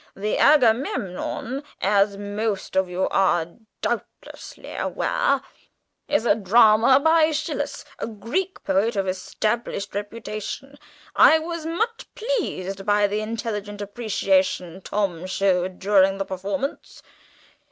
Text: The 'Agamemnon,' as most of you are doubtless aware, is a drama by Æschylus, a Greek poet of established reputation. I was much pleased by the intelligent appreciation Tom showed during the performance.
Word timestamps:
The 0.15 0.39
'Agamemnon,' 0.39 1.61
as 1.79 2.17
most 2.17 2.75
of 2.75 2.89
you 2.89 3.07
are 3.09 3.53
doubtless 3.81 4.57
aware, 4.57 5.41
is 6.07 6.25
a 6.25 6.33
drama 6.33 6.99
by 6.99 7.27
Æschylus, 7.29 7.85
a 7.99 8.07
Greek 8.07 8.63
poet 8.63 8.95
of 8.95 9.07
established 9.07 9.93
reputation. 9.93 10.79
I 11.15 11.37
was 11.37 11.67
much 11.67 12.07
pleased 12.15 12.83
by 12.83 13.05
the 13.05 13.21
intelligent 13.21 13.79
appreciation 13.79 14.81
Tom 14.81 15.27
showed 15.27 15.77
during 15.77 16.17
the 16.17 16.25
performance. 16.25 17.03